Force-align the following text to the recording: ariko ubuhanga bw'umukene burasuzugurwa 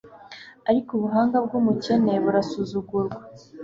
ariko 0.69 0.89
ubuhanga 0.93 1.37
bw'umukene 1.45 2.13
burasuzugurwa 2.23 3.19